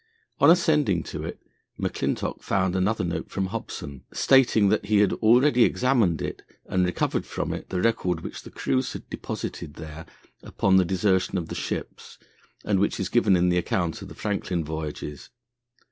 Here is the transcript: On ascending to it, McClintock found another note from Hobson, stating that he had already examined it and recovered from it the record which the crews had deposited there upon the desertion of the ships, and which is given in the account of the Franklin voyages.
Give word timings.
On 0.39 0.49
ascending 0.49 1.03
to 1.03 1.23
it, 1.23 1.39
McClintock 1.79 2.41
found 2.41 2.75
another 2.75 3.03
note 3.03 3.29
from 3.29 3.45
Hobson, 3.45 4.03
stating 4.11 4.69
that 4.69 4.85
he 4.87 4.97
had 4.97 5.13
already 5.13 5.63
examined 5.63 6.23
it 6.23 6.41
and 6.65 6.83
recovered 6.83 7.23
from 7.23 7.53
it 7.53 7.69
the 7.69 7.83
record 7.83 8.21
which 8.21 8.41
the 8.41 8.49
crews 8.49 8.93
had 8.93 9.07
deposited 9.11 9.75
there 9.75 10.07
upon 10.41 10.77
the 10.77 10.85
desertion 10.85 11.37
of 11.37 11.49
the 11.49 11.53
ships, 11.53 12.17
and 12.65 12.79
which 12.79 12.99
is 12.99 13.09
given 13.09 13.35
in 13.35 13.49
the 13.49 13.59
account 13.59 14.01
of 14.01 14.07
the 14.07 14.15
Franklin 14.15 14.63
voyages. 14.65 15.29